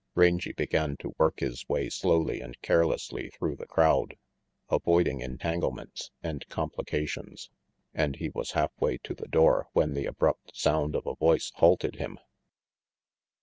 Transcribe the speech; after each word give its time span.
Rangy 0.15 0.51
began 0.53 0.97
to 1.01 1.13
work 1.19 1.41
his 1.41 1.69
way 1.69 1.87
slowly 1.87 2.41
and 2.41 2.59
carelessly 2.63 3.29
through 3.29 3.57
the 3.57 3.67
crowd, 3.67 4.17
avoiding 4.67 5.21
entanglements 5.21 6.09
and 6.23 6.43
complications; 6.49 7.51
and 7.93 8.15
he 8.15 8.29
was 8.29 8.53
half 8.53 8.71
way 8.81 8.97
to 9.03 9.13
the 9.13 9.27
door 9.27 9.67
when 9.73 9.93
the 9.93 10.07
abrupt 10.07 10.55
sound 10.57 10.95
of 10.95 11.05
a 11.05 11.13
voice 11.13 11.51
halted 11.53 11.97
him. 11.97 12.17